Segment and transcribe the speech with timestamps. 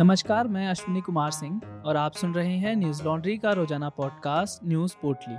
[0.00, 4.60] नमस्कार, मैं अश्विनी कुमार सिंह और आप सुन रहे हैं न्यूज़ लॉन्ड्री का रोज़ाना पॉडकास्ट
[4.64, 5.34] न्यूज़ पोर्टली।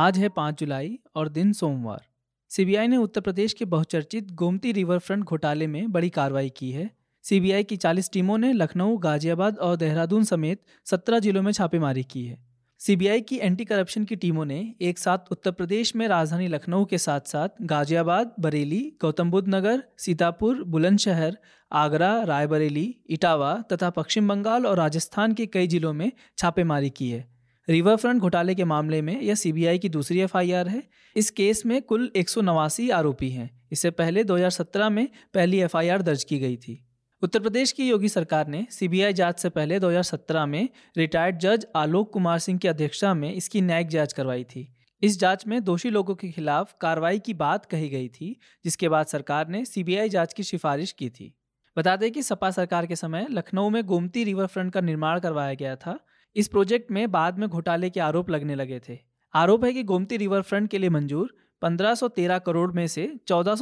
[0.00, 2.02] आज है पाँच जुलाई और दिन सोमवार।
[2.48, 6.90] सीबीआई ने उत्तर प्रदेश के बहुचर्चित गोमती रिवर फ्रंट घोटाले में बड़ी कार्रवाई की है।
[7.22, 12.24] सीबीआई की 40 टीमों ने लखनऊ, गाजियाबाद और देहरादून समेत 17 जिलों में छापेमारी की
[12.26, 12.49] है।
[12.80, 16.98] सीबीआई की एंटी करप्शन की टीमों ने एक साथ उत्तर प्रदेश में राजधानी लखनऊ के
[16.98, 21.38] साथ साथ गाजियाबाद, बरेली गौतम बुद्ध नगर सीतापुर, बुलंदशहर,
[21.72, 27.28] आगरा, रायबरेली, इटावा तथा पश्चिम बंगाल और राजस्थान के कई जिलों में छापेमारी की है।
[27.68, 30.82] रिवर फ्रंट घोटाले के मामले में यह सीबीआई की दूसरी एफआईआर है।
[31.16, 36.02] इस केस में कुल एक सौ नवासी आरोपी हैं। इससे पहले 2017 में पहली एफआईआर
[36.02, 36.86] दर्ज की गई थी।
[37.22, 42.12] उत्तर प्रदेश की योगी सरकार ने सीबीआई जाँच से पहले 2017 में रिटायर्ड जज आलोक
[42.12, 44.66] कुमार सिंह की अध्यक्षता में इसकी न्यायिक जाँच करवाई थी।
[45.02, 49.06] इस जाँच में दोषी लोगों के खिलाफ कार्रवाई की बात कही गई थी, जिसके बाद
[49.06, 51.34] सरकार ने सीबीआई जाँच की सिफारिश की थी।
[51.76, 55.54] बता दें कि सपा सरकार के समय लखनऊ में गोमती रिवर फ्रंट का निर्माण करवाया
[55.54, 55.98] गया था।
[56.36, 58.98] इस प्रोजेक्ट में बाद में घोटाले के आरोप लगने लगे थे।
[59.34, 63.56] आरोप है कि गोमती रिवर फ्रंट के लिए मंजूर 1513 करोड़ में से चौदह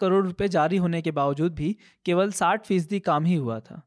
[0.00, 3.86] करोड़ रुपए जारी होने के बावजूद भी केवल 60 फ़ीसदी काम ही हुआ था।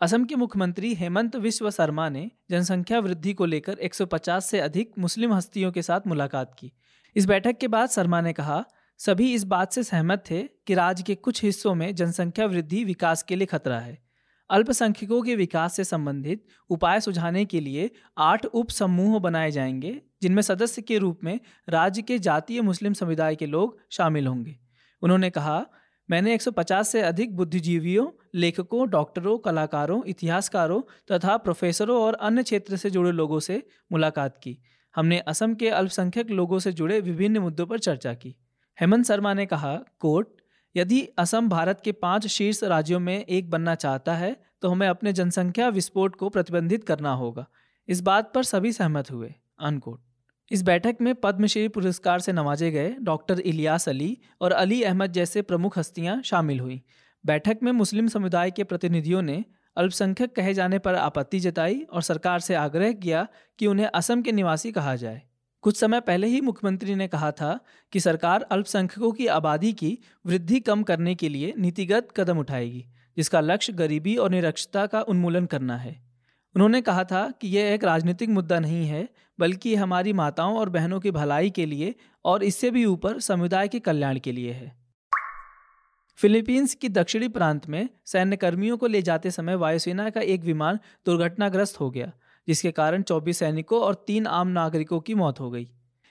[0.00, 5.32] असम के मुख्यमंत्री हेमंत विश्व शर्मा ने जनसंख्या वृद्धि को लेकर 150 से अधिक मुस्लिम
[5.32, 6.72] हस्तियों के साथ मुलाकात की।
[7.16, 8.64] इस बैठक के बाद शर्मा ने कहा,
[8.98, 13.22] सभी इस बात से सहमत थे कि राज्य के कुछ हिस्सों में जनसंख्या वृद्धि विकास
[13.22, 14.05] के लिए खतरा है।
[14.50, 20.42] अल्पसंख्यकों के विकास से संबंधित उपाय सुझाने के लिए आठ उप समूह बनाए जाएँगे, जिनमें
[20.42, 24.58] सदस्य के रूप में राज्य के जातीय मुस्लिम समुदाय के लोग शामिल होंगे।
[25.02, 25.66] उन्होंने कहा,
[26.10, 30.80] मैंने 150 से अधिक बुद्धिजीवियों, लेखकों, डॉक्टरों, कलाकारों, इतिहासकारों
[31.12, 34.58] तथा प्रोफेसरों और अन्य क्षेत्र से जुड़े लोगों से मुलाकात की।
[34.96, 38.36] हमने असम के अल्पसंख्यक लोगों से जुड़े विभिन्न मुद्दों पर चर्चा की।
[38.80, 40.28] हेमंत शर्मा ने कहा, कोर्ट
[40.76, 45.12] यदि असम भारत के पाँच शीर्ष राज्यों में एक बनना चाहता है तो हमें अपने
[45.12, 47.46] जनसंख्या विस्फोट को प्रतिबंधित करना होगा।
[47.88, 50.00] इस बात पर सभी सहमत हुए अनकोट
[50.50, 55.42] इस बैठक में पद्मश्री पुरस्कार से नवाजे गए डॉक्टर इलियास अली और अली अहमद जैसे
[55.42, 56.80] प्रमुख हस्तियाँ शामिल हुई।
[57.24, 59.44] बैठक में मुस्लिम समुदाय के प्रतिनिधियों ने
[59.76, 63.26] अल्पसंख्यक कहे जाने पर आपत्ति जताई और सरकार से आग्रह किया
[63.58, 65.22] कि उन्हें असम के निवासी कहा जाए।
[65.66, 67.60] कुछ समय पहले ही मुख्यमंत्री ने कहा था
[67.92, 72.84] कि सरकार अल्पसंख्यकों की आबादी की वृद्धि कम करने के लिए नीतिगत कदम उठाएगी,
[73.16, 76.02] जिसका लक्ष्य गरीबी और निरक्षता का उन्मूलन करना है।
[76.54, 81.00] उन्होंने कहा था कि यह एक राजनीतिक मुद्दा नहीं है, बल्कि हमारी माताओं और बहनों
[81.00, 81.94] की भलाई के लिए
[82.24, 84.76] और इससे भी ऊपर समुदाय के कल्याण के लिए है।
[86.16, 90.78] फिलीपींस की दक्षिणी प्रांत में सैन्य कर्मियों को ले जाते समय वायुसेना का एक विमान
[91.06, 92.12] दुर्घटनाग्रस्त हो गया
[92.48, 95.68] जिसके कारण 24 सैनिकों और तीन आम नागरिकों की मौत हो गई।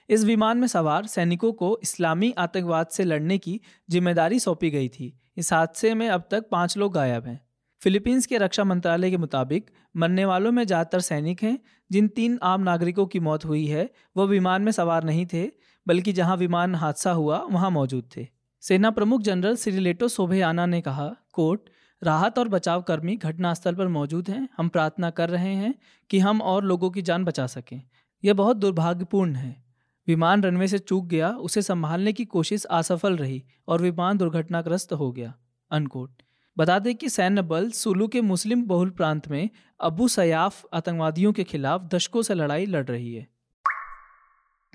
[0.10, 3.60] इस विमान में सवार सैनिकों को इस्लामी आतंकवाद से लड़ने की
[3.90, 7.40] ज़िम्मेदारी सौंपी गई थी। इस हादसे में अब तक पाँच लोग गायब हैं।
[7.82, 11.60] फिलीपींस के रक्षा मंत्रालय के मुताबिक, मरने वालों में ज़्यादातर सैनिक हैं।
[11.92, 15.50] जिन तीन आम नागरिकों की मौत हुई है वह विमान में सवार नहीं थे,
[15.88, 18.28] बल्कि जहाँ विमान हादसा हुआ, वहाँ मौजूद थे।
[18.64, 21.70] सेना प्रमुख जनरल श्रीलेटो सोभेयाना ने कहा, कोर्ट
[22.06, 25.76] राहत और बचाव कर्मी घटनास्थल पर मौजूद हैं। हम प्रार्थना कर रहे हैं
[26.10, 27.82] कि हम और लोगों की जान बचा सकें।
[28.24, 29.64] यह बहुत दुर्भाग्यपूर्ण है।
[30.08, 35.12] विमान रनवे से चूक गया, उसे संभालने की कोशिश असफल रही और विमान दुर्घटनाग्रस्त हो
[35.12, 35.34] गया।
[35.72, 36.22] अनकोट।
[36.58, 39.50] बता दें कि सैन्य बल सुलू के मुस्लिम बहुल प्रांत में
[39.82, 43.28] अबू सयाफ आतंकवादियों के खिलाफ दशकों से लड़ाई लड़ रही है।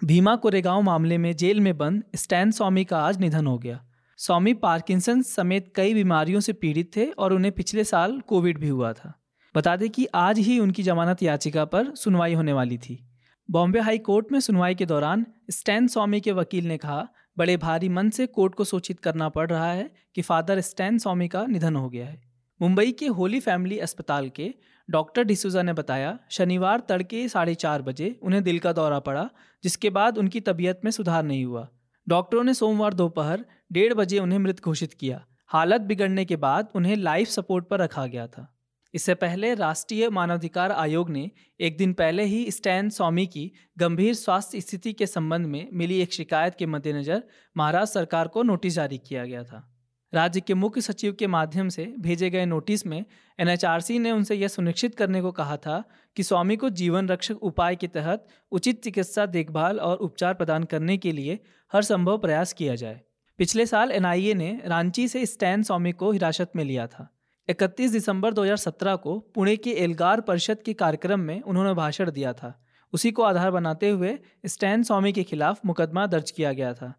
[0.05, 3.87] भीमा कोरेगांव मामले में जेल में बंद, स्टैन स्वामी का आज निधन हो गया।
[4.21, 8.93] स्वामी पार्किंसन समेत कई बीमारियों से पीड़ित थे और उन्हें पिछले साल कोविड भी हुआ
[8.93, 9.23] था।
[9.55, 13.09] बता दें कि आज ही उनकी जमानत याचिका पर सुनवाई होने वाली थी।
[13.51, 17.09] बॉम्बे हाई कोर्ट में सुनवाई के दौरान स्टैन स्वामी के वकील ने कहा,
[17.39, 21.29] बड़े भारी मन से कोर्ट को सूचित करना पड़ रहा है कि फादर स्टैन स्वामी
[21.29, 22.23] का निधन हो गया है।
[22.63, 24.55] मुंबई के होली फैमिली अस्पताल के
[24.91, 29.31] डॉक्टर डिसूजा ने बताया, शनिवार तड़के साढ़े चार बजे उन्हें दिल का दौरा पड़ा,
[29.65, 31.69] जिसके बाद उनकी तबीयत में सुधार नहीं हुआ।
[32.09, 36.97] डॉक्टरों ने सोमवार दोपहर डेढ़ बजे उन्हें मृत घोषित किया। हालत बिगड़ने के बाद उन्हें
[36.97, 38.57] लाइफ सपोर्ट पर रखा गया था।
[38.95, 41.31] इससे पहले राष्ट्रीय मानवाधिकार आयोग ने
[41.61, 46.13] एक दिन पहले ही स्टैन स्वामी की गंभीर स्वास्थ्य स्थिति के संबंध में मिली एक
[46.13, 47.23] शिकायत के मद्देनजर
[47.57, 49.70] महाराष्ट्र सरकार को नोटिस जारी किया गया था।
[50.15, 53.05] राज्य के मुख्य सचिव के माध्यम से भेजे गए नोटिस में
[53.39, 55.85] एनएचआरसी ने उनसे यह सुनिश्चित करने को कहा था
[56.17, 60.97] कि स्वामी को जीवन रक्षक उपाय के तहत उचित चिकित्सा देखभाल और उपचार प्रदान करने
[60.99, 61.39] के लिए
[61.73, 63.01] हर संभव प्रयास किया जाए।
[63.39, 67.09] पिछले साल एनआईए ने रांची से स्टैन स्वामी को हिरासत में लिया था।
[67.49, 72.65] 31 दिसंबर 2017 को पुणे के एल्गार परिषद के कार्यक्रम में उन्होंने भाषण दिया था।
[72.93, 76.95] उसी को आधार बनाते हुए स्टैन स्वामी के खिलाफ मुकदमा दर्ज किया गया था।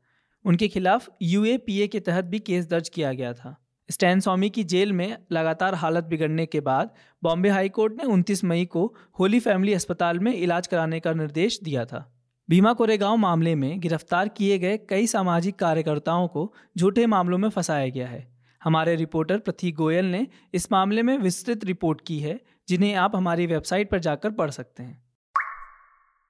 [0.46, 3.56] उनके खिलाफ यूएपीए के तहत भी केस दर्ज किया गया था।
[3.90, 6.90] स्टैन स्वामी की जेल में लगातार हालत बिगड़ने के बाद
[7.24, 11.60] बॉम्बे हाई कोर्ट ने 29 मई को होली फैमिली अस्पताल में इलाज कराने का निर्देश
[11.64, 12.14] दिया था।
[12.50, 17.88] भीमा कोरेगांव मामले में गिरफ़्तार किए गए कई सामाजिक कार्यकर्ताओं को झूठे मामलों में फंसाया
[17.88, 18.32] गया है।
[18.64, 23.46] हमारे रिपोर्टर प्रतीक गोयल ने इस मामले में विस्तृत रिपोर्ट की है, जिन्हें आप हमारी
[23.46, 25.11] वेबसाइट पर जाकर पढ़ सकते हैं।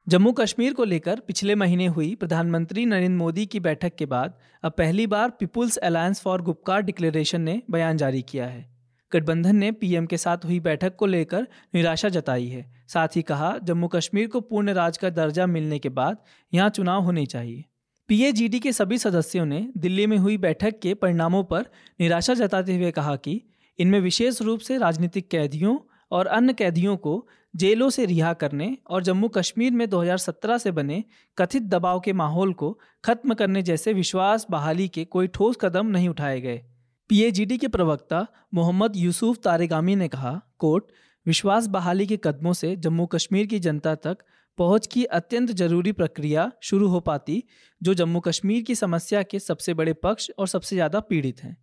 [0.08, 4.34] जम्मू कश्मीर को लेकर पिछले महीने हुई प्रधानमंत्री नरेंद्र मोदी की बैठक के बाद
[4.64, 8.66] अब पहली बार people's alliance for Gupkar declaration ने बयान जारी किया है।
[9.12, 13.58] गठबंधन ने पीएम के साथ हुई बैठक को लेकर निराशा जताई है। साथ ही कहा
[13.64, 16.18] जम्मू कश्मीर को पूर्ण राज्य का दर्जा मिलने के बाद
[16.54, 17.64] यहाँ चुनाव होने चाहिए।
[18.10, 21.66] पीएजीडी के सभी सदस्यों ने दिल्ली में हुई बैठक के परिणामों पर
[22.02, 23.42] निराशा जताते हुए कहा कि
[23.80, 25.78] इनमें विशेष रूप से राजनीतिक कैदियों
[26.12, 31.04] और अन्य कैदियों को जेलों से रिहा करने और जम्मू कश्मीर में 2017 से बने
[31.38, 36.10] कथित दबाव के माहौल को खत्म करने जैसे विश्वास बहाली के कोई ठोस कदम नहीं
[36.10, 36.62] उठाए गए।
[37.10, 40.84] पीएजीडी के प्रवक्ता मोहम्मद यूसुफ तारेगामी ने कहा, कोर्ट,
[41.26, 44.18] विश्वास बहाली के कदमों से जम्मू कश्मीर की जनता तक
[44.58, 47.44] पहुँच की अत्यंत ज़रूरी प्रक्रिया शुरू हो पाती,
[47.82, 51.58] जो जम्मू कश्मीर की समस्या के सबसे बड़े पक्ष और सबसे ज़्यादा पीड़ित हैं।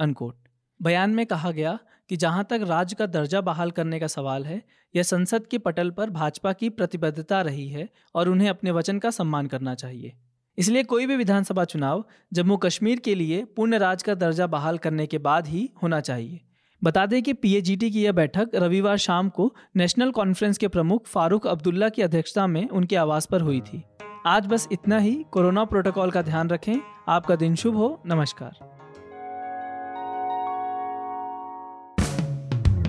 [0.00, 0.36] अनकोट
[0.82, 1.78] बयान में कहा गया
[2.08, 4.62] कि जहाँ तक राज्य का दर्जा बहाल करने का सवाल है,
[4.96, 9.10] यह संसद के पटल पर भाजपा की प्रतिबद्धता रही है और उन्हें अपने वचन का
[9.10, 10.12] सम्मान करना चाहिए।
[10.58, 15.06] इसलिए कोई भी विधानसभा चुनाव जम्मू कश्मीर के लिए पूर्ण राज का दर्जा बहाल करने
[15.06, 16.40] के बाद ही होना चाहिए।
[16.84, 21.46] बता दें कि पीएजीटी की यह बैठक रविवार शाम को नेशनल कॉन्फ्रेंस के प्रमुख फारूक
[21.46, 23.82] अब्दुल्ला की अध्यक्षता में उनके आवास पर हुई थी।
[24.26, 26.76] आज बस इतना ही। कोरोना प्रोटोकॉल का ध्यान रखें।
[27.08, 28.73] आपका दिन शुभ हो। नमस्कार।